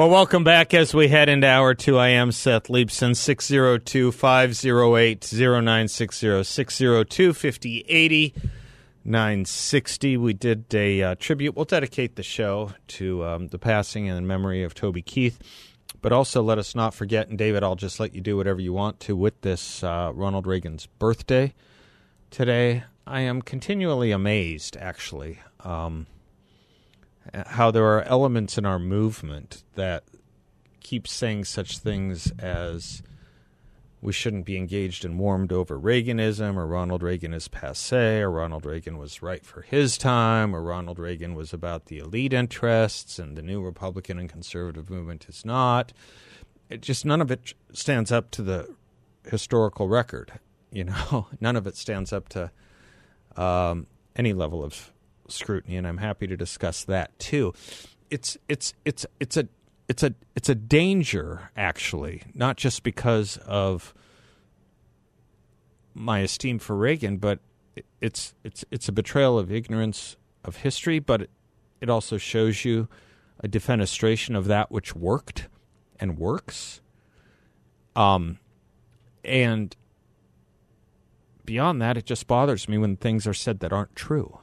[0.00, 1.98] Well, welcome back as we head into hour two.
[1.98, 8.34] I am Seth Leibsohn, 602 508 0960 602 5080
[9.04, 10.16] 960.
[10.16, 11.54] We did a uh, tribute.
[11.54, 15.38] We'll dedicate the show to um, the passing and memory of Toby Keith.
[16.00, 18.72] But also, let us not forget, and David, I'll just let you do whatever you
[18.72, 21.52] want to with this uh, Ronald Reagan's birthday
[22.30, 22.84] today.
[23.06, 25.40] I am continually amazed, actually.
[25.62, 26.06] Um,
[27.46, 30.04] how there are elements in our movement that
[30.80, 33.02] keep saying such things as
[34.02, 38.64] we shouldn't be engaged and warmed over Reaganism, or Ronald Reagan is passe, or Ronald
[38.64, 43.36] Reagan was right for his time, or Ronald Reagan was about the elite interests, and
[43.36, 45.92] the new Republican and conservative movement is not.
[46.70, 48.74] It just none of it stands up to the
[49.28, 50.32] historical record.
[50.72, 52.50] You know, none of it stands up to
[53.36, 54.92] um, any level of
[55.32, 57.52] scrutiny, and I'm happy to discuss that too.
[58.10, 59.48] It's it's it's it's a
[59.88, 63.94] it's a it's a danger actually, not just because of
[65.94, 67.40] my esteem for Reagan, but
[68.00, 71.30] it's it's it's a betrayal of ignorance of history, but it,
[71.80, 72.88] it also shows you
[73.42, 75.48] a defenestration of that which worked
[75.98, 76.80] and works.
[77.96, 78.38] Um,
[79.24, 79.74] and
[81.44, 84.39] beyond that, it just bothers me when things are said that aren't true.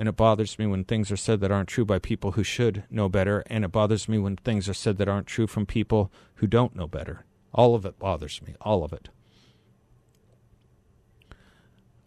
[0.00, 2.84] And it bothers me when things are said that aren't true by people who should
[2.88, 3.44] know better.
[3.48, 6.74] And it bothers me when things are said that aren't true from people who don't
[6.74, 7.26] know better.
[7.52, 8.54] All of it bothers me.
[8.62, 9.10] All of it.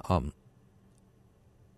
[0.09, 0.34] Um,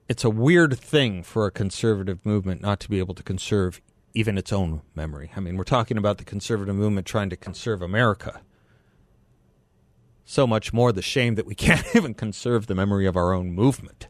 [0.07, 3.81] it's a weird thing for a conservative movement not to be able to conserve
[4.13, 5.31] even its own memory.
[5.35, 8.39] I mean, we're talking about the conservative movement trying to conserve America.
[10.23, 13.51] So much more the shame that we can't even conserve the memory of our own
[13.51, 14.07] movement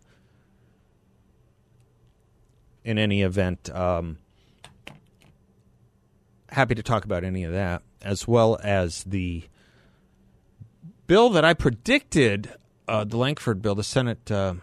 [2.85, 4.19] in any event, um,
[6.49, 9.43] happy to talk about any of that, as well as the
[11.07, 12.53] bill that I predicted,
[12.87, 14.53] uh, the Lankford bill, the Senate uh,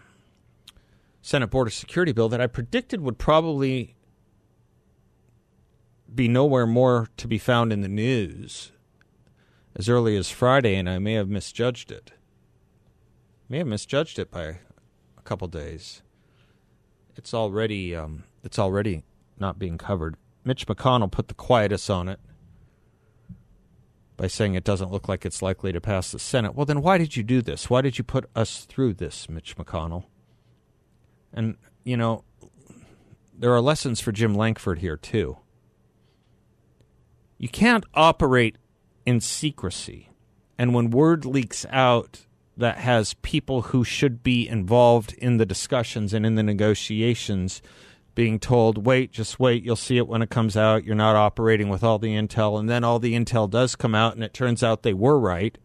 [1.21, 3.95] Senate Border Security bill, that I predicted would probably
[6.13, 8.71] be nowhere more to be found in the news
[9.75, 12.11] as early as Friday, and I may have misjudged it.
[13.49, 14.59] May have misjudged it by
[15.17, 16.01] a couple days
[17.15, 19.03] it's already um, it's already
[19.39, 20.15] not being covered.
[20.43, 22.19] Mitch McConnell put the quietus on it
[24.17, 26.53] by saying it doesn't look like it's likely to pass the Senate.
[26.53, 27.69] Well, then why did you do this?
[27.69, 30.05] Why did you put us through this, Mitch McConnell?
[31.33, 32.23] And you know,
[33.37, 35.37] there are lessons for Jim Lankford here too.
[37.37, 38.57] You can't operate
[39.05, 40.09] in secrecy.
[40.57, 42.25] And when word leaks out
[42.55, 47.61] that has people who should be involved in the discussions and in the negotiations
[48.15, 50.83] being told, wait, just wait, you'll see it when it comes out.
[50.83, 52.59] You're not operating with all the intel.
[52.59, 55.57] And then all the intel does come out, and it turns out they were right.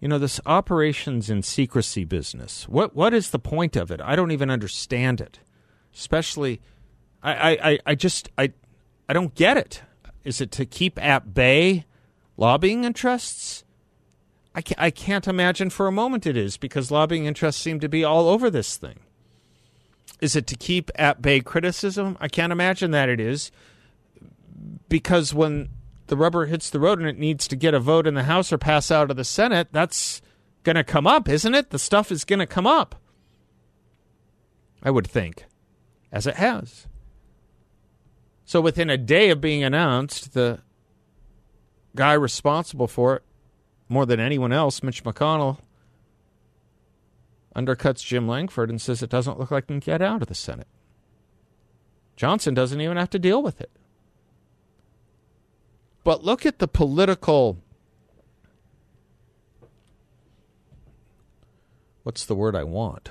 [0.00, 4.00] You know, this operations in secrecy business, what, what is the point of it?
[4.00, 5.38] I don't even understand it.
[5.94, 6.60] Especially,
[7.22, 8.52] I, I, I just, I,
[9.08, 9.82] I don't get it.
[10.24, 11.86] Is it to keep at bay
[12.36, 13.64] lobbying interests?
[14.56, 17.90] I can't, I can't imagine for a moment it is because lobbying interests seem to
[17.90, 19.00] be all over this thing.
[20.22, 22.16] Is it to keep at bay criticism?
[22.20, 23.52] I can't imagine that it is
[24.88, 25.68] because when
[26.06, 28.50] the rubber hits the road and it needs to get a vote in the House
[28.50, 30.22] or pass out of the Senate, that's
[30.62, 31.68] going to come up, isn't it?
[31.68, 32.94] The stuff is going to come up.
[34.82, 35.44] I would think,
[36.10, 36.86] as it has.
[38.46, 40.62] So within a day of being announced, the
[41.94, 43.25] guy responsible for it
[43.88, 45.58] more than anyone else, Mitch McConnell
[47.54, 50.34] undercuts Jim Lankford and says it doesn't look like he can get out of the
[50.34, 50.66] Senate.
[52.16, 53.70] Johnson doesn't even have to deal with it.
[56.04, 57.58] But look at the political.
[62.02, 63.10] What's the word I want?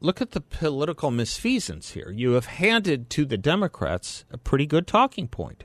[0.00, 2.10] Look at the political misfeasance here.
[2.10, 5.64] You have handed to the Democrats a pretty good talking point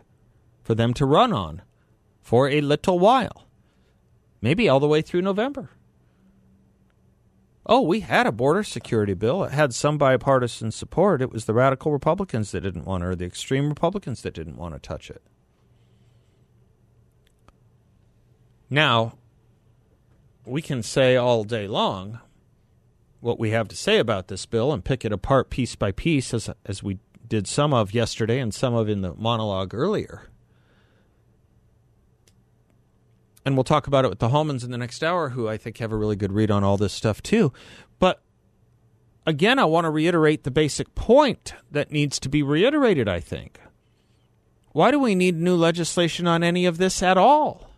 [0.63, 1.61] for them to run on
[2.29, 3.47] for a little while,
[4.39, 5.71] maybe all the way through November.
[7.65, 9.45] Oh, we had a border security bill.
[9.45, 11.23] It had some bipartisan support.
[11.23, 14.57] It was the radical Republicans that didn't want it, or the extreme Republicans that didn't
[14.57, 15.23] want to touch it.
[18.69, 19.13] Now,
[20.45, 22.19] we can say all day long
[23.21, 26.31] what we have to say about this bill and pick it apart piece by piece,
[26.35, 30.29] as, as we did some of yesterday and some of in the monologue earlier.
[33.49, 35.79] And we'll talk about it with the Hallmans in the next hour, who I think
[35.79, 37.51] have a really good read on all this stuff too.
[37.97, 38.21] But
[39.25, 43.59] again, I want to reiterate the basic point that needs to be reiterated, I think.
[44.71, 47.71] Why do we need new legislation on any of this at all?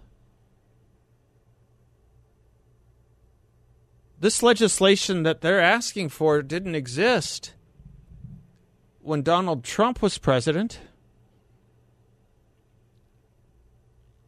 [4.19, 7.53] This legislation that they're asking for didn't exist
[8.99, 10.79] when Donald Trump was president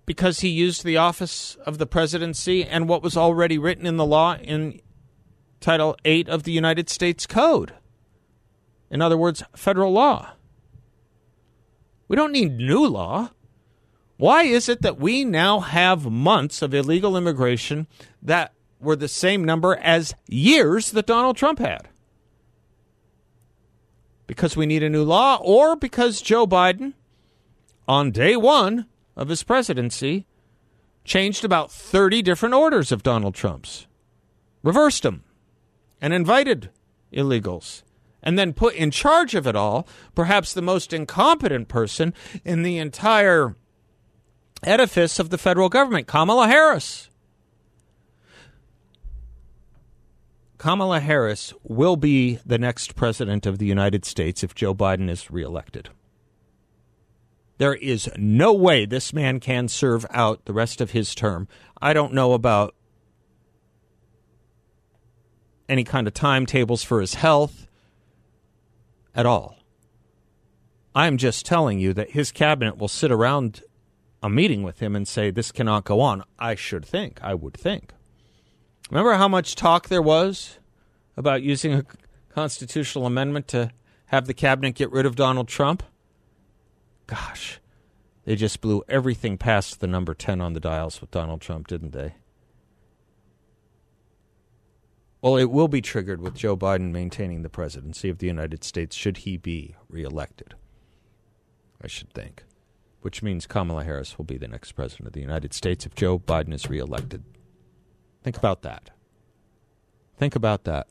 [0.06, 4.06] because he used the office of the presidency and what was already written in the
[4.06, 4.82] law in
[5.60, 7.74] Title 8 of the United States Code.
[8.90, 10.34] In other words, federal law.
[12.08, 13.32] We don't need new law.
[14.18, 17.88] Why is it that we now have months of illegal immigration
[18.22, 18.54] that
[18.84, 21.88] were the same number as years that Donald Trump had.
[24.28, 26.94] Because we need a new law, or because Joe Biden,
[27.88, 30.25] on day one of his presidency,
[31.04, 33.88] changed about 30 different orders of Donald Trump's,
[34.62, 35.24] reversed them,
[36.01, 36.69] and invited
[37.12, 37.83] illegals,
[38.21, 42.13] and then put in charge of it all perhaps the most incompetent person
[42.44, 43.56] in the entire
[44.63, 47.09] edifice of the federal government, Kamala Harris.
[50.57, 55.30] Kamala Harris will be the next president of the United States if Joe Biden is
[55.30, 55.89] reelected.
[57.58, 61.48] There is no way this man can serve out the rest of his term.
[61.82, 62.76] I don't know about
[65.70, 67.68] any kind of timetables for his health
[69.16, 69.58] at all.
[70.96, 73.62] I'm just telling you that his cabinet will sit around
[74.22, 76.24] a meeting with him and say, This cannot go on.
[76.38, 77.94] I should think, I would think.
[78.90, 80.60] Remember how much talk there was
[81.18, 81.86] about using a
[82.30, 83.72] constitutional amendment to
[84.08, 85.84] have the cabinet get rid of Donald Trump?
[87.08, 87.60] Gosh,
[88.26, 91.92] they just blew everything past the number 10 on the dials with Donald Trump, didn't
[91.92, 92.16] they?
[95.22, 98.94] Well, it will be triggered with Joe Biden maintaining the presidency of the United States
[98.96, 100.56] should he be reelected.
[101.82, 102.44] I should think.
[103.02, 106.20] Which means Kamala Harris will be the next president of the United States if Joe
[106.20, 107.24] Biden is reelected.
[108.22, 108.90] Think about that.
[110.18, 110.88] Think about that.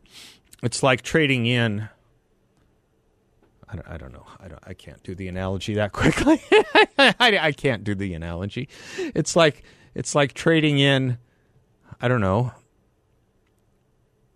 [0.63, 1.89] It's like trading in.
[3.73, 4.27] I don't, I don't know.
[4.39, 6.43] I, don't, I can't do the analogy that quickly.
[6.99, 8.69] I, I can't do the analogy.
[8.99, 9.63] It's like
[9.95, 11.17] it's like trading in.
[12.01, 12.53] I don't know.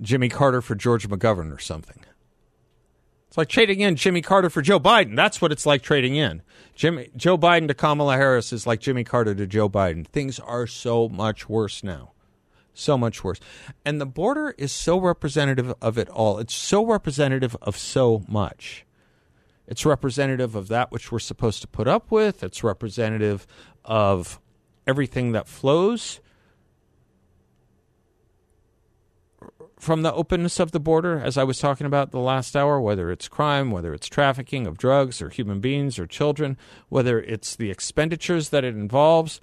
[0.01, 2.03] Jimmy Carter for George McGovern or something.
[3.29, 5.17] It's like trading in Jimmy Carter for Joe Biden.
[5.17, 6.43] That's what it's like trading in.
[6.75, 10.07] Jimmy, Joe Biden to Kamala Harris is like Jimmy Carter to Joe Biden.
[10.07, 12.13] Things are so much worse now
[12.79, 13.41] so much worse.
[13.87, 16.39] And the border is so representative of it all.
[16.39, 18.85] It's so representative of so much.
[19.67, 22.43] It's representative of that which we're supposed to put up with.
[22.43, 23.47] It's representative
[23.85, 24.41] of
[24.87, 26.21] everything that flows
[29.79, 33.11] from the openness of the border, as I was talking about the last hour, whether
[33.11, 36.57] it's crime, whether it's trafficking of drugs or human beings or children,
[36.89, 39.41] whether it's the expenditures that it involves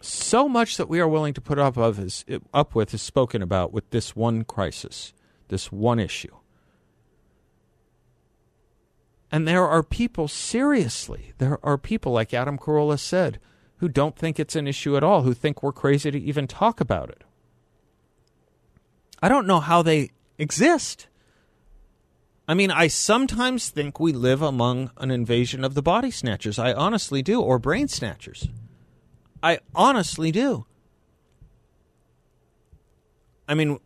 [0.00, 3.42] so much that we are willing to put up of is up with is spoken
[3.42, 5.14] about with this one crisis,
[5.48, 6.34] this one issue.
[9.30, 13.40] And there are people, seriously, there are people, like Adam Carolla said,
[13.78, 16.80] who don't think it's an issue at all, who think we're crazy to even talk
[16.80, 17.24] about it.
[19.22, 21.08] I don't know how they exist.
[22.48, 26.58] I mean, I sometimes think we live among an invasion of the body snatchers.
[26.58, 28.48] I honestly do, or brain snatchers.
[29.42, 30.66] I honestly do.
[33.48, 33.80] I mean,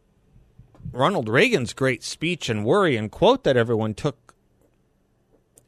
[0.92, 4.29] Ronald Reagan's great speech and worry and quote that everyone took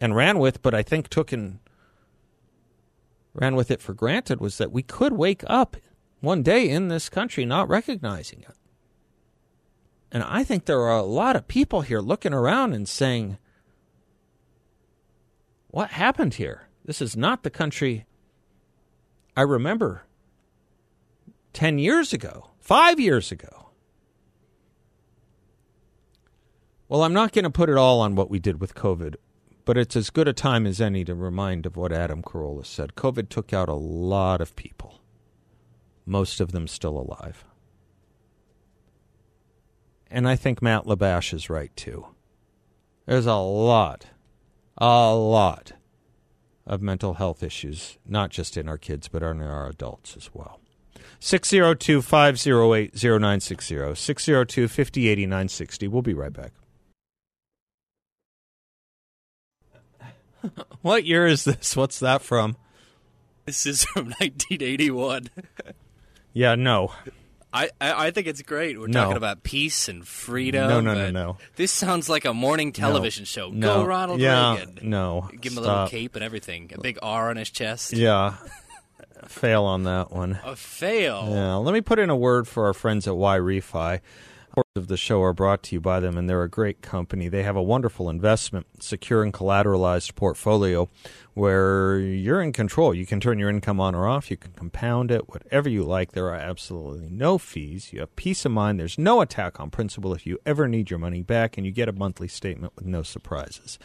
[0.02, 1.61] and ran with, but I think took and
[3.35, 5.76] ran with it for granted was that we could wake up
[6.21, 8.56] one day in this country not recognizing it.
[10.11, 13.38] And I think there are a lot of people here looking around and saying,
[15.68, 16.68] What happened here?
[16.85, 18.04] This is not the country
[19.37, 20.04] I remember
[21.52, 23.71] 10 years ago, five years ago.
[26.88, 29.14] Well, I'm not going to put it all on what we did with COVID,
[29.64, 32.95] but it's as good a time as any to remind of what Adam Carolla said.
[32.95, 35.00] COVID took out a lot of people,
[36.04, 37.45] most of them still alive.
[40.11, 42.07] And I think Matt Labash is right too.
[43.07, 44.07] There's a lot,
[44.78, 45.73] a lot
[46.66, 50.61] of mental health issues, not just in our kids, but in our adults as well.
[51.19, 53.95] 602 508 0960.
[53.95, 55.88] 602 5080 960.
[55.88, 56.52] We'll be right back.
[60.82, 61.76] what year is this?
[61.76, 62.56] What's that from?
[63.46, 65.30] This is from 1981.
[66.32, 66.92] Yeah, no.
[67.52, 68.80] I, I, I think it's great.
[68.80, 69.02] We're No.
[69.02, 70.68] talking about peace and freedom.
[70.68, 71.37] No, no, no, and no.
[71.56, 73.50] This sounds like a morning television show.
[73.50, 73.80] No.
[73.80, 74.78] Go Ronald yeah, Reagan.
[74.88, 75.28] No.
[75.38, 75.90] Give him a little Stop.
[75.90, 76.70] cape and everything.
[76.75, 77.92] A big R on his chest.
[77.92, 78.37] Yeah.
[79.26, 80.38] Fail on that one.
[80.44, 81.28] A fail.
[81.30, 84.00] Yeah, let me put in a word for our friends at Y Refi.
[84.75, 87.28] Of the show are brought to you by them, and they're a great company.
[87.28, 90.88] They have a wonderful investment, secure and collateralized portfolio
[91.35, 92.94] where you're in control.
[92.94, 94.30] You can turn your income on or off.
[94.30, 96.12] You can compound it, whatever you like.
[96.12, 97.92] There are absolutely no fees.
[97.92, 98.80] You have peace of mind.
[98.80, 101.88] There's no attack on principal if you ever need your money back, and you get
[101.88, 103.78] a monthly statement with no surprises.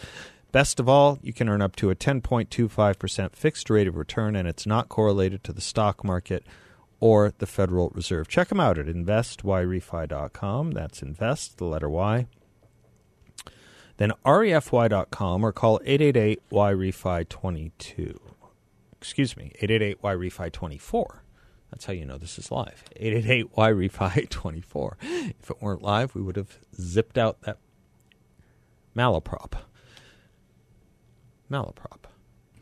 [0.52, 4.48] Best of all, you can earn up to a 10.25% fixed rate of return, and
[4.48, 6.46] it's not correlated to the stock market
[7.00, 8.28] or the Federal Reserve.
[8.28, 10.72] Check them out at investyrefy.com.
[10.72, 12.28] That's invest, the letter Y.
[13.98, 18.20] Then refy.com or call 888-YREFI22.
[19.00, 21.20] Excuse me, 888-YREFI24.
[21.72, 22.84] That's how you know this is live.
[23.00, 24.94] 888-YREFI24.
[25.40, 27.58] If it weren't live, we would have zipped out that
[28.96, 29.54] malaprop.
[31.52, 32.06] Malaprop.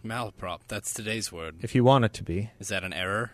[0.04, 0.62] Malaprop.
[0.68, 1.58] That's today's word.
[1.62, 2.50] If you want it to be.
[2.60, 3.34] Is that an error?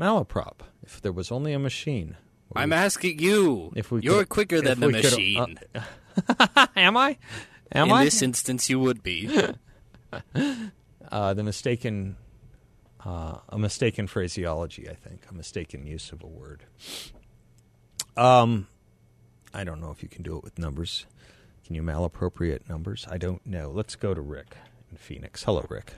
[0.00, 0.60] Malaprop.
[0.82, 2.16] If there was only a machine.
[2.56, 3.72] I'm we- asking you.
[3.76, 5.58] If we You're could- quicker than the could- machine.
[5.74, 7.18] uh, Am I?
[7.72, 8.04] Am In I?
[8.04, 9.28] this instance, you would be.
[11.12, 12.16] uh, the mistaken,
[13.04, 14.88] uh, a mistaken phraseology.
[14.88, 16.64] I think a mistaken use of a word.
[18.16, 18.66] Um,
[19.54, 21.06] I don't know if you can do it with numbers.
[21.64, 23.06] Can you malappropriate numbers?
[23.08, 23.70] I don't know.
[23.70, 24.56] Let's go to Rick
[24.90, 25.44] in Phoenix.
[25.44, 25.92] Hello, Rick.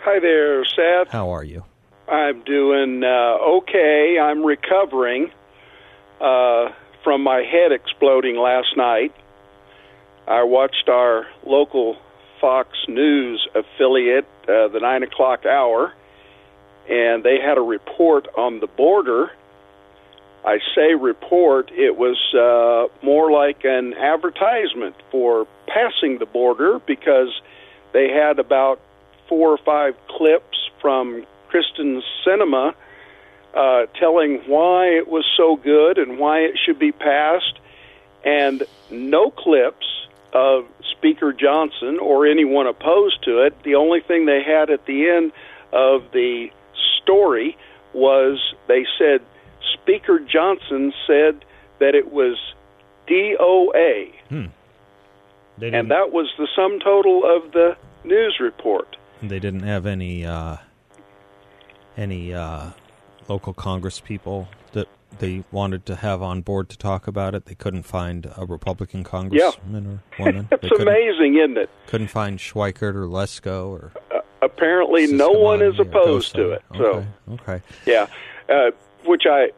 [0.00, 1.08] Hi there, Seth.
[1.08, 1.64] How are you?
[2.08, 4.16] I'm doing uh, okay.
[4.20, 5.30] I'm recovering
[6.20, 6.68] uh,
[7.02, 9.12] from my head exploding last night.
[10.28, 11.96] I watched our local
[12.40, 15.92] Fox News affiliate, uh, the 9 o'clock hour,
[16.88, 19.30] and they had a report on the border.
[20.44, 27.40] I say report, it was uh, more like an advertisement for passing the border because
[27.92, 28.80] they had about
[29.28, 32.74] four or five clips from Kyrsten Sinema
[33.54, 37.58] uh, telling why it was so good and why it should be passed,
[38.24, 39.86] and no clips
[40.32, 43.62] of Speaker Johnson or anyone opposed to it.
[43.62, 45.32] The only thing they had at the end
[45.72, 46.50] of the
[47.02, 47.56] story
[47.94, 48.38] was
[48.68, 49.22] they said
[49.72, 51.44] Speaker Johnson said
[51.78, 52.36] that it was
[53.08, 54.12] DOA,
[55.58, 58.96] They and that was the sum total of the news report.
[59.22, 60.56] They didn't have any uh,
[61.96, 62.70] any uh,
[63.28, 64.88] local Congress people that
[65.18, 67.46] they wanted to have on board to talk about it.
[67.46, 70.48] They couldn't find a Republican congressman or woman.
[70.52, 71.70] It's amazing, isn't it?
[71.86, 73.92] couldn't find Schweikert or Lesko or
[74.42, 76.62] Apparently, no one is opposed to it.
[76.76, 76.84] So.
[76.84, 77.62] Okay, okay.
[77.86, 78.06] Yeah,
[78.48, 78.70] uh,
[79.04, 79.50] which I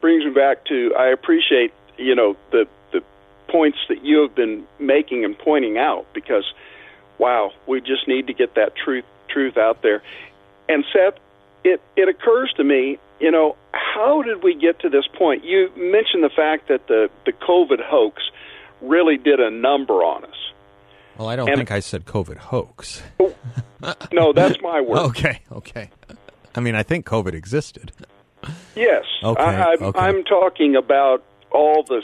[0.00, 3.02] brings me back to I appreciate you know the the
[3.48, 6.44] points that you have been making and pointing out because
[7.18, 10.02] wow, we just need to get that truth truth out there.
[10.72, 11.14] And Seth,
[11.64, 15.44] it it occurs to me, you know, how did we get to this point?
[15.44, 18.22] You mentioned the fact that the the COVID hoax
[18.80, 20.30] really did a number on us.
[21.18, 23.02] Well, I don't And- think I said COVID hoax.
[24.12, 24.98] No, that's my word.
[25.10, 25.90] Okay, okay.
[26.54, 27.90] I mean, I think COVID existed.
[28.76, 29.98] Yes, Okay, I, I'm, okay.
[29.98, 32.00] I'm talking about all the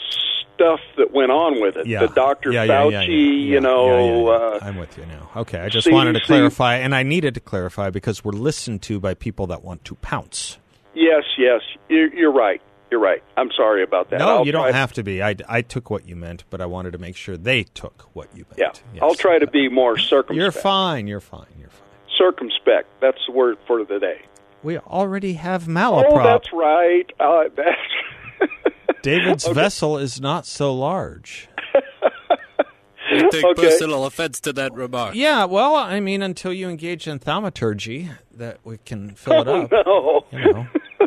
[0.58, 1.86] stuff that went on with it.
[1.86, 2.50] Yeah, The Dr.
[2.52, 4.26] Yeah, Fauci, yeah, you know.
[4.28, 5.30] Uh, I'm with you now.
[5.36, 8.98] Okay, I just wanted to clarify, and I needed to clarify because we're listened to
[8.98, 10.58] by people that want to pounce.
[10.94, 12.60] yes, yes, you're, you're right.
[12.90, 13.22] You're right.
[13.36, 14.18] I'm sorry about that.
[14.18, 15.22] No, I'll you don't have to be.
[15.22, 18.34] I, I took what you meant, but I wanted to make sure they took what
[18.34, 18.58] you meant.
[18.58, 19.02] Yeah, Yes.
[19.02, 20.36] I'll try to be more circumspect.
[20.42, 21.06] You're fine.
[21.06, 21.46] You're fine.
[21.60, 21.86] You're fine.
[22.16, 22.86] Circumspect.
[23.00, 24.22] That's the word for the day.
[24.62, 26.12] We already have malaprop.
[26.12, 27.12] Oh, that's right.
[27.20, 31.48] Uh, that's David's vessel is not so large.
[33.10, 33.62] I take Okay.
[33.62, 35.14] personal offense to that remark.
[35.14, 39.72] Yeah, well, I mean, until you engage in thaumaturgy, that we can fill it up.
[39.72, 40.26] no.
[40.32, 40.66] You know.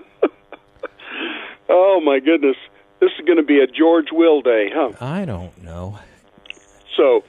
[1.74, 2.58] Oh my goodness,
[3.00, 4.92] this is going to be a George Will day, huh?
[5.00, 6.00] I don't know.
[6.98, 7.24] So,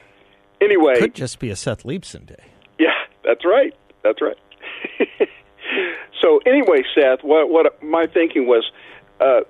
[0.61, 2.43] anyway, Could just be a Seth Leibsohn day.
[2.79, 2.89] Yeah,
[3.25, 3.73] that's right.
[4.03, 4.37] That's right.
[6.21, 8.65] so anyway, Seth, what what my thinking was
[9.21, 9.41] uh,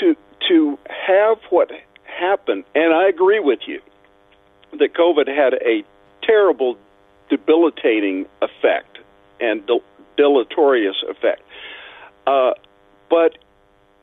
[0.00, 0.16] to
[0.48, 1.70] to have what
[2.04, 3.80] happened, and I agree with you
[4.78, 5.84] that COVID had a
[6.22, 6.76] terrible,
[7.28, 8.98] debilitating effect
[9.40, 9.82] and del-
[10.16, 11.42] deleterious effect.
[12.26, 12.52] Uh,
[13.08, 13.38] but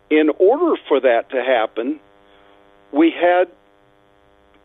[0.10, 2.00] in order for that to happen,
[2.92, 3.48] we had,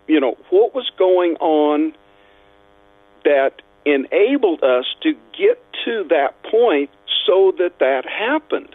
[0.07, 1.95] you know, what was going on
[3.25, 6.91] that enabled us to get to that point
[7.27, 8.75] so that that happened.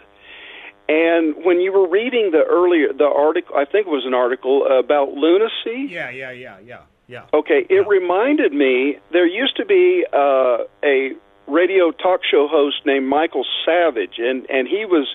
[0.88, 4.66] And when you were reading the earlier the article, I think it was an article
[4.66, 5.92] about lunacy.
[5.92, 7.24] Yeah, yeah, yeah, yeah, yeah.
[7.34, 11.12] Okay, it reminded me there used to be uh, a
[11.46, 15.14] radio talk show host named Michael Savage, and and he was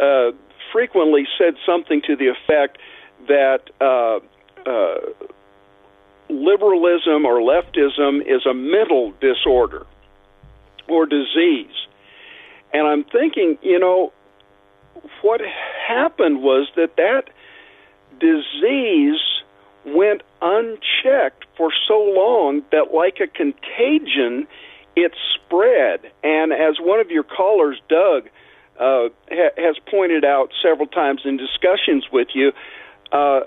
[0.00, 0.34] uh,
[0.72, 2.78] frequently said something to the effect
[3.28, 4.20] that uh,
[4.66, 5.00] uh,
[6.30, 9.86] liberalism or leftism is a mental disorder
[10.88, 11.74] or disease.
[12.72, 14.12] And I'm thinking, you know,
[15.22, 15.40] what
[15.86, 17.30] happened was that that
[18.18, 19.20] disease
[19.84, 24.46] went unchecked for so long that, like a contagion,
[24.96, 26.00] it spread.
[26.22, 28.28] And as one of your callers, Doug,
[28.78, 32.52] uh, ha- has pointed out several times in discussions with you,
[33.12, 33.40] uh,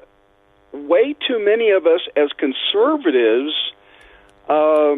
[0.71, 3.53] way too many of us as conservatives
[4.49, 4.95] uh,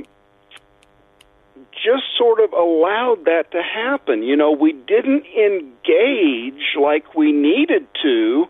[1.83, 4.23] just sort of allowed that to happen.
[4.23, 8.45] You know, we didn't engage like we needed to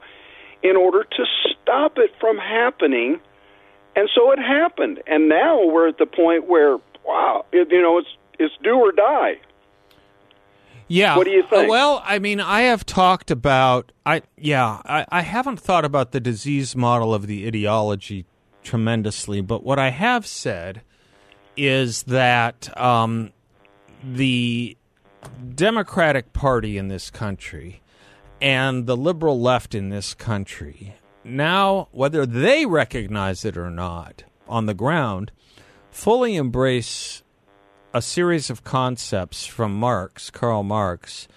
[0.64, 3.20] in order to stop it from happening.
[3.96, 5.02] And so it happened.
[5.08, 8.92] And now we're at the point where, wow, it, you know, it's it's do or
[8.92, 9.40] die.
[10.88, 11.16] Yeah.
[11.18, 11.68] What do you think?
[11.68, 16.12] Uh, Well, I mean, I have talked about I yeah, I, I haven't thought about
[16.12, 18.26] the disease model of the ideology
[18.64, 20.82] tremendously, but what I have said
[21.58, 23.32] is that um,
[24.04, 24.78] the
[25.56, 27.82] Democratic Party in this country
[28.42, 30.96] and the liberal left in this country
[31.26, 35.32] now, whether they recognize it or not on the ground,
[35.90, 37.24] fully embrace
[37.94, 41.28] a series of concepts from Marx, Karl Marx,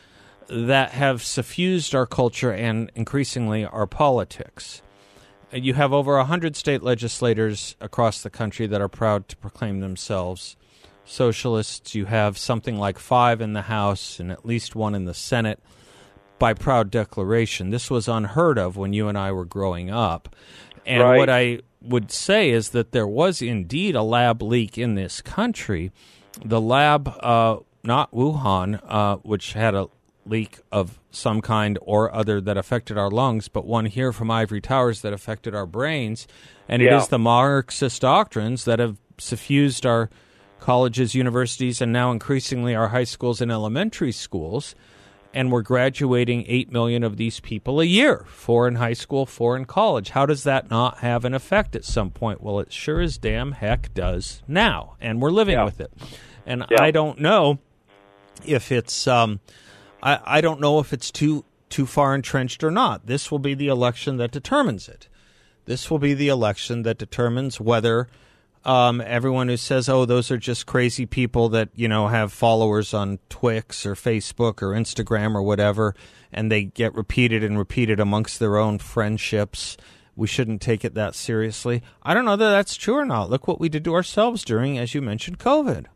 [0.49, 4.83] that have suffused our culture and increasingly our politics.
[5.53, 10.57] You have over 100 state legislators across the country that are proud to proclaim themselves
[11.05, 11.95] socialists.
[11.95, 15.59] You have something like five in the House and at least one in the Senate
[16.39, 17.71] by proud declaration.
[17.71, 20.35] This was unheard of when you and I were growing up.
[20.85, 21.17] And Right.
[21.19, 25.91] what I would say is that there was indeed a lab leak in this country.
[26.45, 29.89] The lab, uh, not Wuhan, uh, which had a
[30.29, 34.61] leak of some kind or other that affected our lungs, but one here from Ivory
[34.61, 36.27] Towers that affected our brains.
[36.69, 36.99] And it Yeah.
[36.99, 40.11] is the Marxist doctrines that have suffused our
[40.61, 44.75] colleges, universities, and now increasingly our high schools and elementary schools.
[45.35, 49.57] And we're graduating 8 million of these people a year, four in high school, four
[49.57, 50.11] in college.
[50.11, 52.43] How does that not have an effect at some point?
[52.43, 54.97] Well, it sure as damn heck does now.
[55.01, 55.65] And we're living Yeah.
[55.65, 55.93] with it.
[56.47, 56.83] And Yeah.
[56.83, 57.59] I don't know
[58.45, 59.41] if it's um,
[60.03, 63.07] I, I don't know if it's too too far entrenched or not.
[63.07, 65.09] This will be the election that determines it.
[65.67, 68.09] This will be the election that determines whether
[68.65, 72.95] um, everyone who says, "Oh, those are just crazy people that you know have followers
[72.95, 75.95] on Twix or Facebook or Instagram or whatever,"
[76.33, 79.77] and they get repeated and repeated amongst their own friendships.
[80.17, 81.83] We shouldn't take it that seriously.
[82.03, 83.31] I don't know that that's true or not.
[83.31, 85.87] Look what we did to ourselves during, as you mentioned, COVID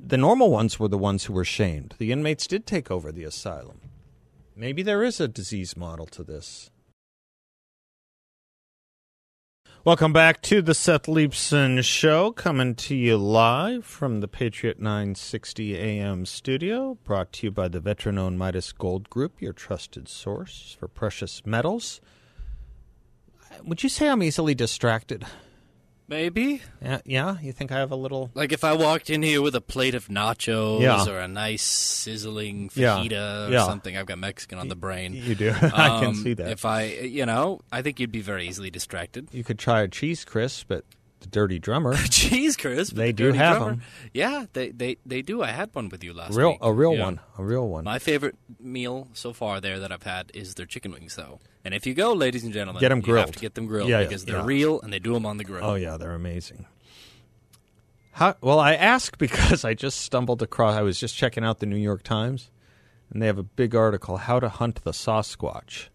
[0.00, 1.94] the normal ones were the ones who were shamed.
[1.98, 3.80] The inmates did take over the asylum.
[4.54, 6.70] Maybe there is a disease model to this.
[9.84, 15.76] Welcome back to the Seth Leibsohn Show, coming to you live from the Patriot 960
[15.76, 20.76] AM studio, brought to you by the veteran owned Midas Gold Group, your trusted source
[20.78, 22.00] for precious metals.
[23.64, 25.24] Would you say I'm easily distracted?
[26.08, 26.62] Maybe.
[26.82, 27.36] Yeah, yeah?
[27.42, 28.30] You think I have a little.
[28.34, 31.04] Like if I walked in here with a plate of nachos Yeah.
[31.06, 32.96] or a nice sizzling Yeah.
[32.96, 33.66] fajita or Yeah.
[33.66, 33.96] something.
[33.96, 35.12] I've got Mexican on the brain.
[35.12, 35.50] You do.
[35.62, 36.50] I can Um, see that.
[36.50, 39.28] If I, you know, I think you'd be very easily distracted.
[39.32, 40.84] You could try a cheese crisp at
[41.20, 41.94] the Dirty Drummer.
[42.10, 42.94] Cheese crisp.
[42.94, 43.72] They the do have Drummer.
[43.72, 43.82] 'em.
[44.12, 45.42] Yeah, they, they they do.
[45.42, 46.58] I had one with you last real, week.
[46.62, 47.04] a real Yeah.
[47.04, 47.84] one, a real one.
[47.84, 51.40] My favorite meal so far there that I've had is their chicken wings, though.
[51.64, 53.26] And if you go, ladies and gentlemen, get them grilled.
[53.26, 54.44] have to get them grilled Yeah, yeah, because they're yeah.
[54.46, 55.64] real and they do them on the grill.
[55.64, 56.66] oh yeah, they're amazing.
[58.12, 60.74] How, well, I ask because I just stumbled across.
[60.74, 62.50] I was just checking out the New York Times,
[63.12, 65.88] and they have a big article: "How to Hunt the Sasquatch."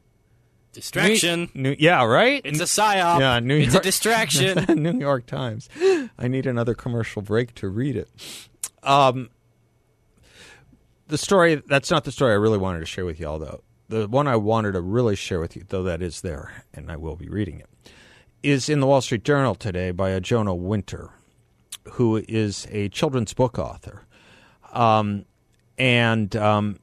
[0.73, 1.49] Distraction.
[1.53, 2.41] New, yeah, right.
[2.43, 3.19] It's a psyop.
[3.19, 4.65] Yeah, New it's a distraction.
[4.81, 5.69] New York Times.
[6.17, 8.09] I need another commercial break to read it.
[8.81, 9.29] Um,
[11.07, 13.61] the story that's not the story I really wanted to share with y'all though.
[13.87, 16.97] the one I wanted to really share with you, though that is there, and I
[16.97, 17.69] will be reading it,
[18.41, 21.11] is in the Wall Street Journal today by a Jonah Winter,
[21.91, 24.05] who is a children's book author.
[24.71, 25.25] Um,
[25.77, 26.79] and um,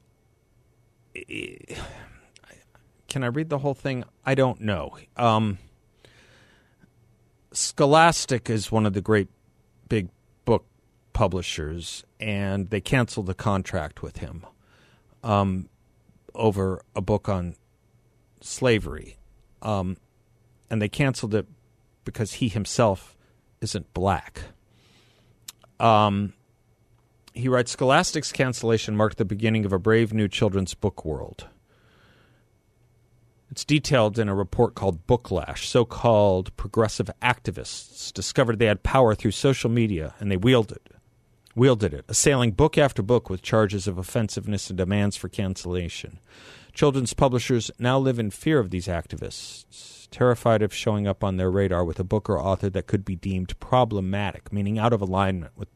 [3.11, 4.05] can I read the whole thing?
[4.25, 4.97] I don't know.
[5.17, 5.57] Um,
[7.51, 9.27] Scholastic is one of the great
[9.89, 10.07] big
[10.45, 10.63] book
[11.11, 14.45] publishers, and they canceled the contract with him
[15.25, 15.67] um,
[16.33, 17.55] over a book on
[18.39, 19.17] slavery.
[19.61, 19.97] Um,
[20.69, 21.47] and they canceled it
[22.05, 23.17] because he himself
[23.59, 24.43] isn't black.
[25.81, 26.31] Um,
[27.33, 31.47] he writes Scholastic's cancellation marked the beginning of a brave new children's book world.
[33.51, 35.65] It's detailed in a report called Booklash.
[35.65, 40.79] So called progressive activists discovered they had power through social media and they wielded
[41.55, 46.19] wielded it, assailing book after book with charges of offensiveness and demands for cancellation.
[46.73, 51.51] Children's publishers now live in fear of these activists, terrified of showing up on their
[51.51, 55.51] radar with a book or author that could be deemed problematic, meaning out of alignment
[55.57, 55.67] with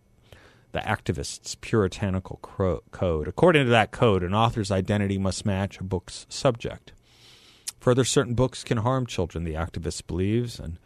[0.71, 2.39] the activists' puritanical
[2.91, 3.27] code.
[3.27, 6.93] According to that code, an author's identity must match a book's subject.
[7.85, 10.79] Further, certain books can harm children, the activist believes, and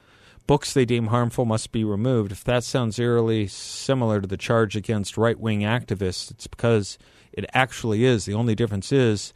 [0.47, 2.33] books they deem harmful must be removed.
[2.33, 6.97] If that sounds eerily similar to the charge against right wing activists, it's because
[7.31, 8.25] it actually is.
[8.25, 9.31] The only difference is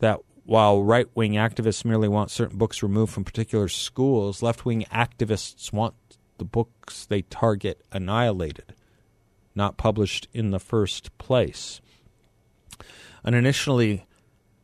[0.00, 4.84] that while right wing activists merely want certain books removed from particular schools, left wing
[4.92, 5.94] activists want
[6.38, 8.74] the books they target annihilated,
[9.54, 11.80] not published in the first place.
[13.22, 14.06] An initially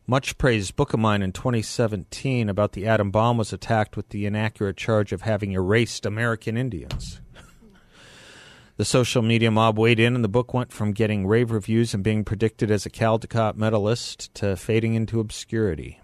[0.05, 4.25] much praised book of mine in 2017 about the atom bomb was attacked with the
[4.25, 7.21] inaccurate charge of having erased American Indians.
[8.77, 12.03] the social media mob weighed in, and the book went from getting rave reviews and
[12.03, 15.99] being predicted as a Caldecott medalist to fading into obscurity.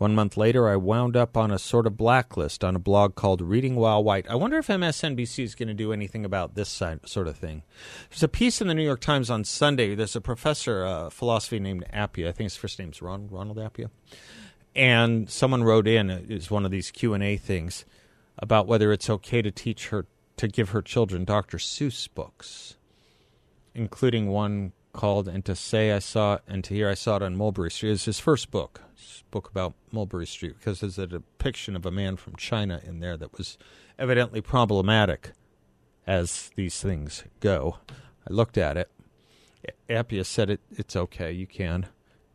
[0.00, 3.42] One month later, I wound up on a sort of blacklist on a blog called
[3.42, 4.26] Reading While White.
[4.30, 7.64] I wonder if MSNBC is going to do anything about this sort of thing.
[8.08, 9.94] There's a piece in the New York Times on Sunday.
[9.94, 12.28] There's a professor of uh, philosophy named Appiah.
[12.28, 13.90] I think his first name's Ron, Ronald Appiah.
[14.74, 17.84] And someone wrote in, is one of these Q&A things,
[18.38, 20.06] about whether it's okay to teach her,
[20.38, 21.58] to give her children Dr.
[21.58, 22.78] Seuss books,
[23.74, 27.22] including one called And to Say I Saw It and to Hear I Saw It
[27.22, 27.92] on Mulberry Street.
[27.92, 28.82] It's his first book
[29.30, 33.16] book about Mulberry Street because there's a depiction of a man from China in there
[33.16, 33.58] that was
[33.98, 35.32] evidently problematic
[36.06, 37.78] as these things go.
[37.88, 38.90] I looked at it.
[39.88, 41.30] Appiah said it, it's okay.
[41.32, 41.86] You can,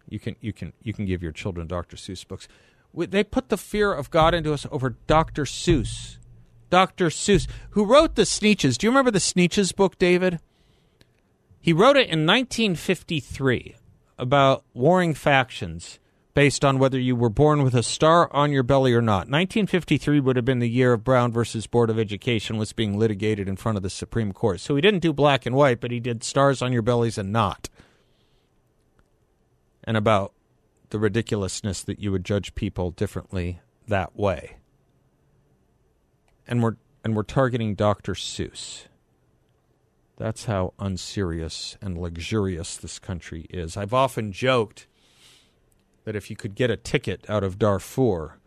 [0.07, 1.97] you can, you can, you can give your children Dr.
[1.97, 2.47] Seuss books.
[2.93, 5.43] They put the fear of God into us over Dr.
[5.43, 6.17] Seuss.
[6.69, 7.07] Dr.
[7.07, 8.77] Seuss, who wrote the Sneetches.
[8.77, 10.39] Do you remember the Sneetches book, David?
[11.65, 13.75] He wrote it in 1953
[14.19, 15.97] about warring factions
[16.35, 19.29] based on whether you were born with a star on your belly or not.
[19.29, 23.49] 1953 would have been the year of Brown versus Board of Education was being litigated
[23.49, 24.59] in front of the Supreme Court.
[24.59, 27.33] So he didn't do black and white, but he did stars on your bellies and
[27.33, 27.67] not.
[29.85, 30.33] And about
[30.91, 34.57] the ridiculousness that you would judge people differently that way.
[36.47, 38.13] And we're and we're targeting Dr.
[38.13, 38.85] Seuss.
[40.17, 43.75] That's how unserious and luxurious this country is.
[43.75, 44.87] I've often joked
[46.05, 48.37] that if you could get a ticket out of Darfur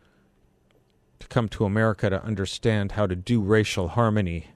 [1.18, 4.48] to come to America to understand how to do racial harmony,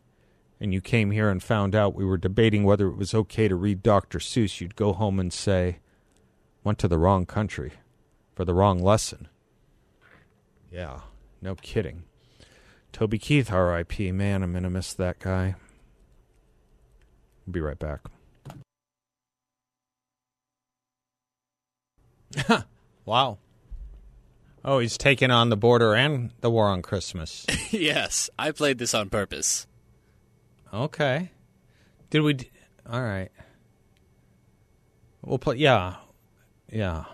[0.61, 3.57] and you came here and found out we were debating whether it was okay to
[3.57, 4.19] read Dr.
[4.19, 5.81] Seuss, you'd go home and say,
[6.65, 7.73] went to the wrong country
[8.35, 9.29] for the wrong lesson.
[10.71, 11.01] Yeah,
[11.43, 12.05] no kidding.
[12.93, 14.13] Toby Keith, R.I.P.
[14.13, 15.57] Man, I'm going to miss that guy.
[17.47, 18.01] I'll be right back.
[23.05, 23.39] Wow.
[24.65, 27.45] Oh, he's taking on the border and the war on Christmas.
[27.73, 29.67] yes, I played this on purpose.
[30.73, 31.33] Okay.
[32.11, 32.35] Did we?
[32.35, 32.51] D-
[32.89, 33.31] All right.
[35.23, 35.57] We'll play.
[35.57, 35.97] Yeah.
[36.71, 37.07] Yeah.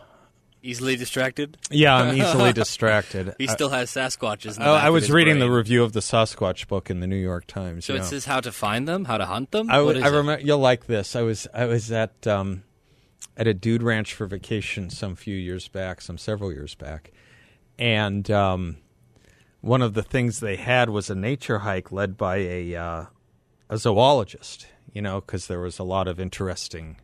[0.68, 1.56] Easily distracted?
[1.70, 3.34] Yeah, I'm easily distracted.
[3.38, 4.58] he still has Sasquatches.
[4.60, 7.86] oh, I was reading the review of the Sasquatch book in the New York Times.
[7.86, 9.70] So it says how to find them, how to hunt them.
[9.70, 10.44] I, I remember.
[10.44, 11.16] You'll like this.
[11.16, 12.64] I was I was at um,
[13.34, 17.12] at a dude ranch for vacation some few years back, some several years back,
[17.78, 18.76] and um,
[19.62, 23.04] one of the things they had was a nature hike led by a uh,
[23.70, 24.66] a zoologist.
[24.92, 26.96] You know, because there was a lot of interesting,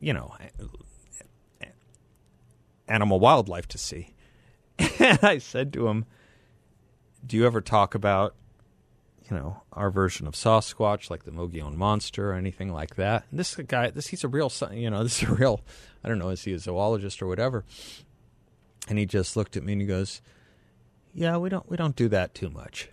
[0.00, 0.34] you know,
[2.88, 4.14] animal wildlife to see.
[4.78, 6.06] and I said to him,
[7.26, 8.34] "Do you ever talk about
[9.30, 13.24] you know, our version of Sasquatch, like the Mogollon Monster or anything like that.
[13.30, 15.60] And this guy, this he's a real, you know, this is a real,
[16.02, 17.64] I don't know, is he a zoologist or whatever?
[18.88, 20.20] And he just looked at me and he goes,
[21.14, 22.90] "Yeah, we don't we don't do that too much.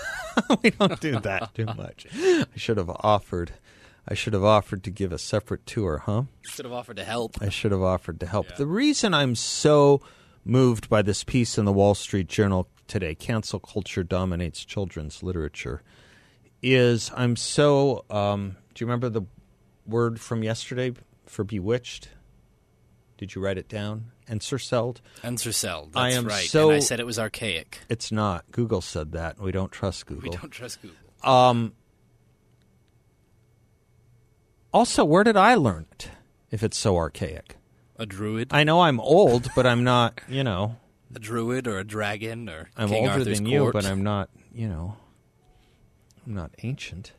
[0.62, 3.52] we don't do that too much." I should have offered.
[4.06, 6.24] I should have offered to give a separate tour, huh?
[6.42, 7.40] Should have offered to help.
[7.40, 8.54] I should have offered to help.
[8.56, 10.02] The reason I'm so
[10.44, 15.82] moved by this piece in the Wall Street Journal today, cancel culture dominates children's literature,
[16.62, 18.04] is I'm so.
[18.10, 19.22] Um, do you remember the
[19.86, 20.92] word from yesterday
[21.26, 22.08] for bewitched?
[23.16, 24.10] Did you write it down?
[24.28, 24.98] Ensorcelled?
[25.22, 25.92] Ensorcelled.
[25.92, 26.44] That's I am right.
[26.44, 27.80] so- and I said it was archaic.
[27.88, 28.44] It's not.
[28.50, 29.38] Google said that.
[29.40, 30.30] We don't trust Google.
[30.30, 30.96] We don't trust Google.
[31.22, 31.72] Um,
[34.74, 36.10] also, where did I learn it?
[36.50, 37.56] If it's so archaic,
[37.96, 40.20] A druid, I know I'm old, but I'm not.
[40.28, 40.76] You know,
[41.14, 43.66] a druid, or a dragon, or I'm King older Arthur's than court.
[43.66, 44.28] you, but I'm not.
[44.52, 44.96] You know,
[46.26, 47.12] I'm not ancient.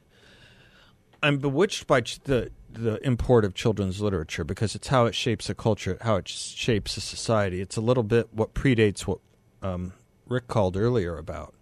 [1.23, 5.55] I'm bewitched by the the import of children's literature because it's how it shapes a
[5.55, 7.61] culture, how it shapes a society.
[7.61, 9.19] It's a little bit what predates what
[9.61, 9.93] um,
[10.27, 11.55] Rick called earlier about.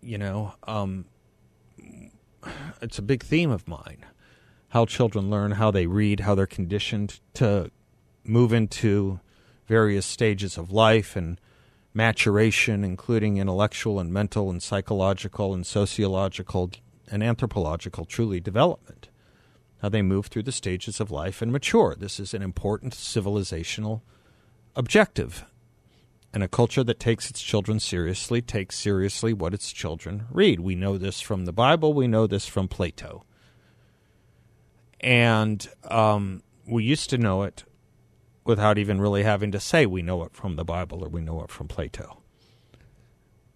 [0.00, 1.04] You know, um,
[2.82, 4.04] it's a big theme of mine.
[4.70, 7.70] How children learn, how they read, how they're conditioned to
[8.24, 9.20] move into
[9.66, 11.40] various stages of life and
[11.94, 16.70] maturation, including intellectual and mental and psychological and sociological
[17.10, 19.08] and anthropological, truly development.
[19.82, 21.94] How they move through the stages of life and mature.
[21.98, 24.02] This is an important civilizational
[24.74, 25.44] objective.
[26.34, 30.60] And a culture that takes its children seriously takes seriously what its children read.
[30.60, 33.24] We know this from the Bible, we know this from Plato.
[35.00, 37.64] And um, we used to know it
[38.44, 41.42] without even really having to say we know it from the Bible or we know
[41.42, 42.22] it from Plato.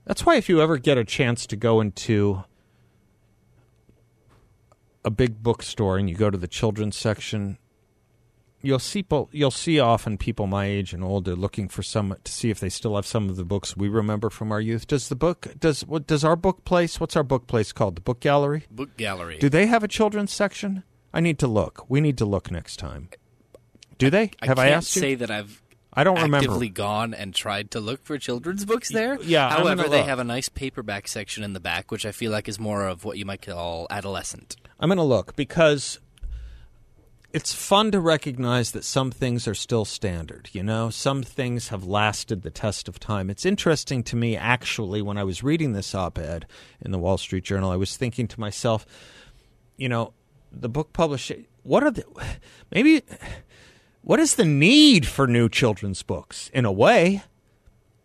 [0.05, 2.45] That's why if you ever get a chance to go into
[5.05, 7.59] a big bookstore and you go to the children's section,
[8.63, 12.51] you'll see you'll see often people my age and older looking for some to see
[12.51, 14.87] if they still have some of the books we remember from our youth.
[14.87, 16.99] Does the book does what does our book place?
[16.99, 17.97] What's our book place called?
[17.97, 18.65] The book gallery?
[18.71, 19.39] book gallery.
[19.39, 20.83] Do they have a children's section?
[21.13, 21.85] I need to look.
[21.89, 23.09] We need to look next time.
[23.99, 24.31] Do they?
[24.41, 25.01] I have can't I asked you?
[25.03, 26.37] say that I've I don't remember.
[26.37, 29.19] actively gone and tried to look for children's books there.
[29.23, 30.07] yeah, I'm However, gonna they look.
[30.07, 33.05] have a nice paperback section in the back, which I feel like is more of
[33.05, 34.55] what you might call adolescent.
[34.79, 35.99] I'm going to look because
[37.33, 40.49] it's fun to recognize that some things are still standard.
[40.53, 43.29] You know, some things have lasted the test of time.
[43.29, 46.47] It's interesting to me, actually, when I was reading this op ed
[46.81, 48.87] in the Wall Street Journal, I was thinking to myself,
[49.77, 50.13] you know,
[50.53, 52.05] the book publishing, what are the,
[52.71, 53.03] maybe,
[54.03, 57.23] what is the need for new children's books in a way?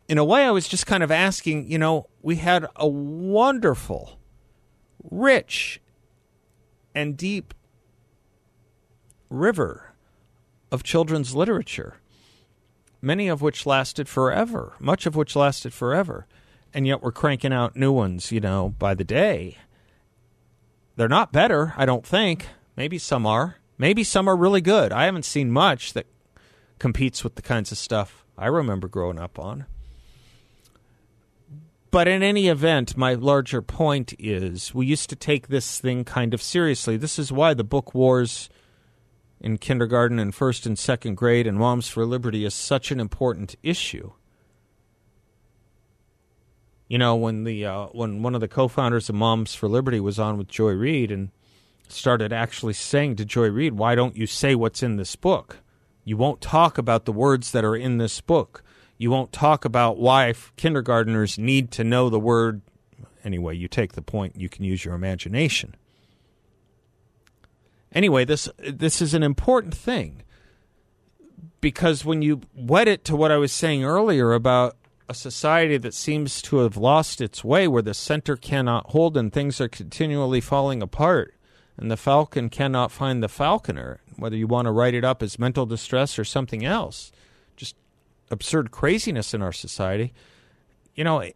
[0.08, 4.20] In a way, I was just kind of asking, you know, we had a wonderful,
[5.04, 5.82] rich,
[6.94, 7.54] and deep
[9.30, 9.94] river
[10.72, 11.96] of children's literature,
[13.02, 16.28] many of which lasted forever, much of which lasted forever.
[16.74, 19.58] And yet we're cranking out new ones, you know, by the day.
[20.96, 22.48] They're not better, I don't think.
[22.76, 23.58] Maybe some are.
[23.78, 24.92] Maybe some are really good.
[24.92, 26.06] I haven't seen much that
[26.80, 29.66] competes with the kinds of stuff I remember growing up on.
[31.92, 36.34] But in any event, my larger point is we used to take this thing kind
[36.34, 36.98] of seriously.
[36.98, 38.50] This is why the book wars
[39.40, 43.56] in kindergarten and first and second grade and Moms for Liberty is such an important
[43.64, 44.12] issue.
[46.88, 50.20] You know, when the uh, when one of the co-founders of Moms for Liberty was
[50.20, 51.32] on with Joy Reid and
[51.88, 55.58] started actually saying to Joy Reid, "Why don't you say what's in this book?
[56.04, 58.64] You won't talk about the words that are in this book.
[58.98, 62.62] You won't talk about why kindergarteners need to know the word."
[63.24, 64.36] Anyway, you take the point.
[64.36, 65.76] You can use your imagination.
[67.92, 70.22] Anyway, this this is an important thing
[71.62, 74.76] because when you wed it to what I was saying earlier about
[75.08, 79.32] a society that seems to have lost its way, where the center cannot hold and
[79.32, 81.36] things are continually falling apart,
[81.78, 85.38] and the falcon cannot find the falconer, whether you want to write it up as
[85.38, 87.12] mental distress or something else,
[87.56, 87.76] just
[88.32, 90.14] absurd craziness in our society.
[90.96, 91.36] You know, it,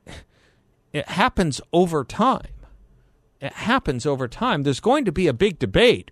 [0.93, 2.47] it happens over time.
[3.41, 4.63] It happens over time.
[4.63, 6.11] There's going to be a big debate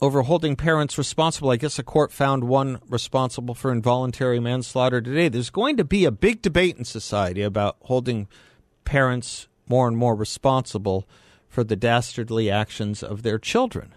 [0.00, 1.50] over holding parents responsible.
[1.50, 5.28] I guess a court found one responsible for involuntary manslaughter today.
[5.28, 8.28] There's going to be a big debate in society about holding
[8.84, 11.08] parents more and more responsible
[11.48, 13.94] for the dastardly actions of their children.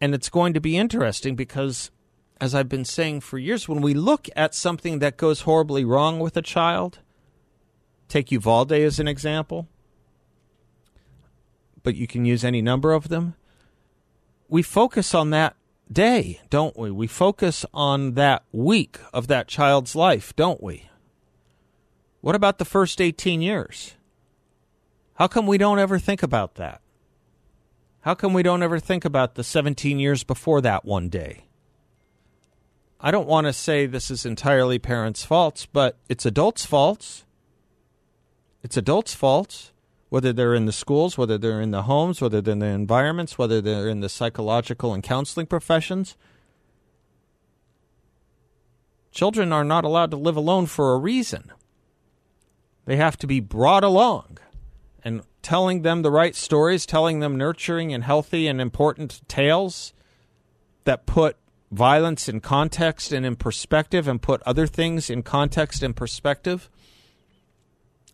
[0.00, 1.90] And it's going to be interesting because,
[2.40, 6.18] as I've been saying for years, when we look at something that goes horribly wrong
[6.18, 6.98] with a child,
[8.12, 9.68] Take Uvalde as an example,
[11.82, 13.36] but you can use any number of them.
[14.52, 15.56] We focus on that
[15.90, 16.90] day, don't we?
[16.90, 20.90] We focus on that week of that child's life, don't we?
[22.20, 23.94] What about the first 18 years?
[25.14, 26.82] How come we don't ever think about that?
[28.02, 31.44] How come we don't ever think about the 17 years before that one day?
[33.00, 37.24] I don't want to say this is entirely parents' faults, but it's adults' faults.
[38.62, 39.72] It's adults' faults,
[40.12, 43.38] whether they're in the schools, whether they're in the homes, whether they're in the environments,
[43.38, 46.18] whether they're in the psychological and counseling professions.
[49.10, 51.50] Children are not allowed to live alone for a reason.
[52.84, 54.36] They have to be brought along
[55.02, 59.94] and telling them the right stories, telling them nurturing and healthy and important tales
[60.84, 61.38] that put
[61.70, 66.68] violence in context and in perspective and put other things in context and perspective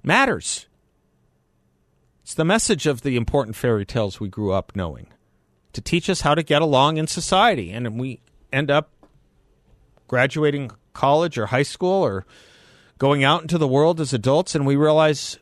[0.04, 0.67] matters.
[2.28, 5.06] It's the message of the important fairy tales we grew up knowing
[5.72, 7.70] to teach us how to get along in society.
[7.70, 8.20] And we
[8.52, 8.90] end up
[10.08, 12.26] graduating college or high school or
[12.98, 15.38] going out into the world as adults and we realize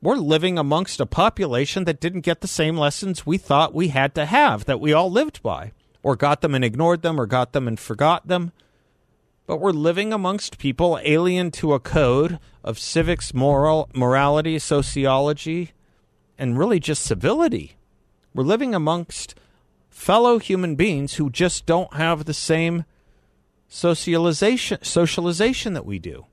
[0.00, 4.14] we're living amongst a population that didn't get the same lessons we thought we had
[4.14, 5.72] to have, that we all lived by,
[6.04, 8.52] or got them and ignored them, or got them and forgot them.
[9.44, 15.72] But we're living amongst people alien to a code of civics, moral, morality, sociology,
[16.38, 17.76] and really just civility.
[18.34, 19.34] We're living amongst
[19.90, 22.84] fellow human beings who just don't have the same
[23.70, 26.24] socialization socialization that we do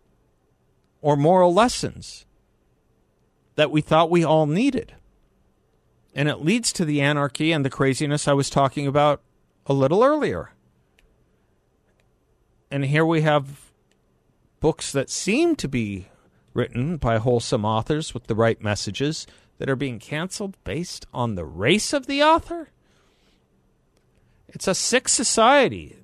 [1.02, 2.26] or moral lessons
[3.56, 4.94] that we thought we all needed.
[6.14, 9.22] And it leads to the anarchy and the craziness I was talking about
[9.66, 10.52] a little earlier.
[12.72, 13.72] And here we have
[14.60, 16.08] books that seem to be
[16.54, 21.46] written by wholesome authors with the right messages that are being canceled based on the
[21.46, 22.70] race of the author.
[24.48, 25.98] It's a sick society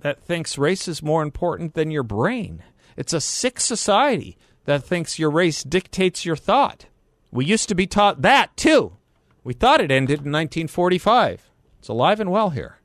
[0.00, 2.62] that thinks race is more important than your brain.
[2.96, 6.86] It's a sick society that thinks your race dictates your thought.
[7.30, 8.96] We used to be taught that too.
[9.44, 11.50] We thought it ended in 1945.
[11.78, 12.78] It's alive and well here.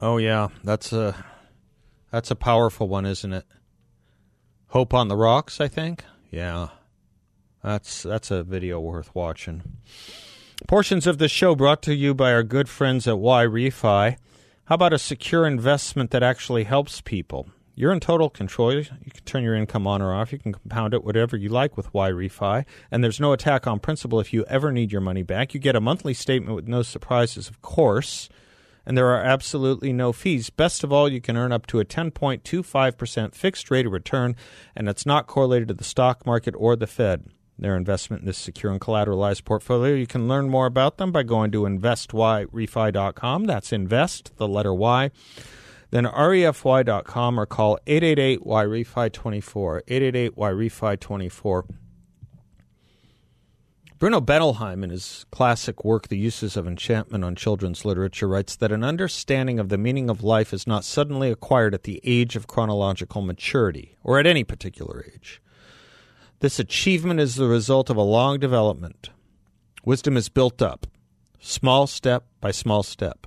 [0.00, 1.24] Oh yeah, that's a
[2.10, 3.46] that's a powerful one, isn't it?
[4.68, 6.04] Hope on the Rocks, I think.
[6.30, 6.68] Yeah.
[7.62, 9.62] That's that's a video worth watching.
[10.68, 14.16] Portions of the show brought to you by our good friends at YRefy.
[14.64, 17.48] How about a secure investment that actually helps people?
[17.74, 18.74] You're in total control.
[18.74, 20.32] You can turn your income on or off.
[20.32, 22.64] You can compound it whatever you like with YRefy.
[22.90, 25.52] And there's no attack on principal if you ever need your money back.
[25.52, 28.30] You get a monthly statement with no surprises, of course.
[28.86, 30.48] And there are absolutely no fees.
[30.48, 34.36] Best of all, you can earn up to a 10.25% fixed rate of return,
[34.76, 37.24] and it's not correlated to the stock market or the Fed
[37.58, 39.94] their investment in this secure and collateralized portfolio.
[39.94, 43.44] You can learn more about them by going to investyrefy.com.
[43.44, 45.10] That's invest, the letter Y.
[45.90, 49.80] Then refy.com or call 888-YREFY24.
[49.86, 51.62] 888-YREFY24.
[53.98, 58.70] Bruno Bettelheim, in his classic work, The Uses of Enchantment on Children's Literature, writes that
[58.70, 62.46] an understanding of the meaning of life is not suddenly acquired at the age of
[62.46, 65.40] chronological maturity, or at any particular age.
[66.40, 69.08] This achievement is the result of a long development.
[69.82, 70.86] Wisdom is built up,
[71.40, 73.26] small step by small step.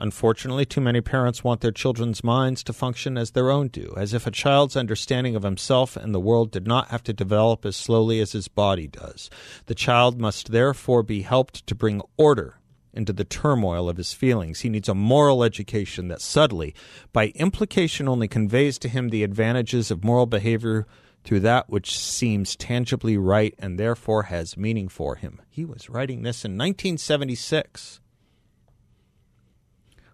[0.00, 4.14] Unfortunately, too many parents want their children's minds to function as their own do, as
[4.14, 7.76] if a child's understanding of himself and the world did not have to develop as
[7.76, 9.28] slowly as his body does.
[9.66, 12.56] The child must therefore be helped to bring order
[12.94, 14.60] into the turmoil of his feelings.
[14.60, 16.74] He needs a moral education that subtly,
[17.12, 20.86] by implication only, conveys to him the advantages of moral behavior
[21.24, 25.42] through that which seems tangibly right and therefore has meaning for him.
[25.50, 27.99] He was writing this in 1976.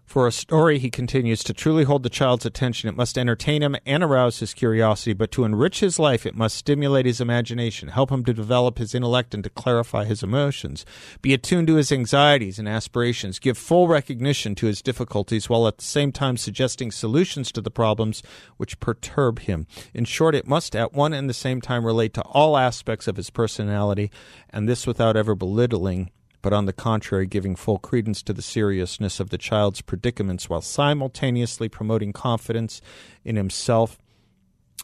[0.07, 3.75] For a story, he continues, to truly hold the child's attention, it must entertain him
[3.85, 8.09] and arouse his curiosity, but to enrich his life, it must stimulate his imagination, help
[8.09, 10.85] him to develop his intellect and to clarify his emotions,
[11.21, 15.77] be attuned to his anxieties and aspirations, give full recognition to his difficulties, while at
[15.77, 18.23] the same time suggesting solutions to the problems
[18.55, 19.67] which perturb him.
[19.93, 23.17] In short, it must at one and the same time relate to all aspects of
[23.17, 24.09] his personality,
[24.49, 26.11] and this without ever belittling
[26.47, 30.61] but on the contrary, giving full credence to the seriousness of the child's predicaments while
[30.61, 32.79] simultaneously promoting confidence
[33.25, 33.97] in himself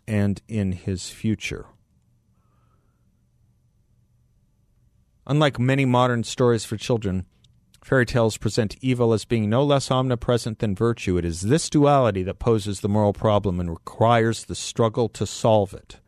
[0.05, 1.68] and in his future.
[5.26, 7.28] Unlike many modern stories for children,
[7.82, 11.16] Fairy tales present evil as being no less omnipresent than virtue.
[11.16, 15.74] It is this duality that poses the moral problem and requires the struggle to solve
[15.74, 16.01] it.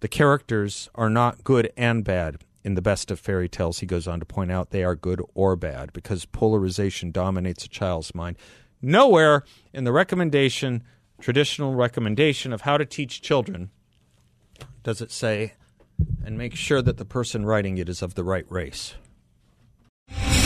[0.00, 2.36] The characters are not good and bad.
[2.64, 5.20] In the best of fairy tales, he goes on to point out they are good
[5.34, 8.36] or bad because polarization dominates a child's mind.
[8.80, 10.84] Nowhere in the recommendation,
[11.20, 13.70] traditional recommendation of how to teach children,
[14.82, 15.54] does it say,
[16.24, 18.94] and make sure that the person writing it is of the right race.